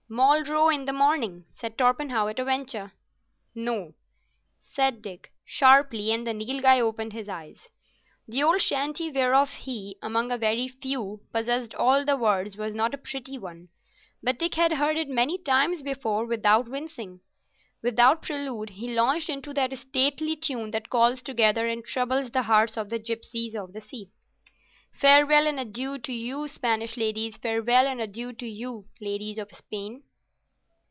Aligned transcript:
""Moll 0.13 0.43
Roe 0.43 0.67
in 0.67 0.83
the 0.83 0.91
Morning,"' 0.91 1.45
said 1.55 1.77
Torpenhow, 1.77 2.27
at 2.27 2.37
a 2.37 2.43
venture. 2.43 2.91
"No," 3.55 3.93
said 4.73 5.01
Dick, 5.01 5.31
sharply, 5.45 6.11
and 6.11 6.27
the 6.27 6.33
Nilghai 6.33 6.81
opened 6.81 7.13
his 7.13 7.29
eyes. 7.29 7.69
The 8.27 8.43
old 8.43 8.59
chanty 8.59 9.09
whereof 9.09 9.51
he, 9.53 9.95
among 10.01 10.29
a 10.29 10.37
very 10.37 10.67
few, 10.67 11.21
possessed 11.31 11.73
all 11.75 12.03
the 12.03 12.17
words 12.17 12.57
was 12.57 12.73
not 12.73 12.93
a 12.93 12.97
pretty 12.97 13.37
one, 13.37 13.69
but 14.21 14.37
Dick 14.37 14.55
had 14.55 14.73
heard 14.73 14.97
it 14.97 15.07
many 15.07 15.37
times 15.37 15.81
before 15.81 16.25
without 16.25 16.67
wincing. 16.67 17.21
Without 17.81 18.21
prelude 18.21 18.71
he 18.71 18.93
launched 18.93 19.29
into 19.29 19.53
that 19.53 19.77
stately 19.77 20.35
tune 20.35 20.71
that 20.71 20.89
calls 20.89 21.23
together 21.23 21.69
and 21.69 21.85
troubles 21.85 22.31
the 22.31 22.43
hearts 22.43 22.75
of 22.75 22.89
the 22.89 22.99
gipsies 22.99 23.55
of 23.55 23.71
the 23.71 23.79
sea— 23.79 24.09
"Farewell 24.93 25.47
and 25.47 25.57
adieu 25.57 25.99
to 25.99 26.11
you, 26.11 26.49
Spanish 26.49 26.97
ladies, 26.97 27.37
Farewell 27.37 27.87
and 27.87 28.01
adieu 28.01 28.33
to 28.33 28.45
you, 28.45 28.89
ladies 28.99 29.37
of 29.37 29.49
Spain." 29.49 30.03